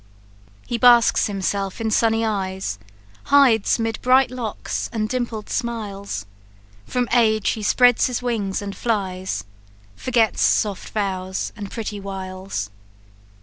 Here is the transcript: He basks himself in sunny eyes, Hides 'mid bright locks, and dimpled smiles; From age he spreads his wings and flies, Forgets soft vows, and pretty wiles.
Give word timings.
He 0.65 0.79
basks 0.79 1.27
himself 1.27 1.79
in 1.79 1.91
sunny 1.91 2.25
eyes, 2.25 2.79
Hides 3.25 3.77
'mid 3.77 3.99
bright 4.01 4.31
locks, 4.31 4.89
and 4.91 5.07
dimpled 5.07 5.47
smiles; 5.47 6.25
From 6.87 7.07
age 7.13 7.49
he 7.51 7.61
spreads 7.61 8.07
his 8.07 8.19
wings 8.19 8.63
and 8.63 8.75
flies, 8.75 9.43
Forgets 9.95 10.41
soft 10.41 10.89
vows, 10.89 11.53
and 11.55 11.69
pretty 11.69 11.99
wiles. 11.99 12.71